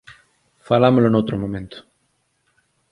[0.67, 1.77] Falámolo noutro momento